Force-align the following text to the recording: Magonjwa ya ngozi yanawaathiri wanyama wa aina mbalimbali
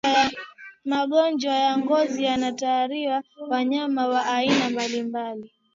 Magonjwa 0.91 1.53
ya 1.63 1.71
ngozi 1.79 2.19
yanawaathiri 2.29 3.01
wanyama 3.49 4.03
wa 4.13 4.21
aina 4.35 4.65
mbalimbali 4.69 5.51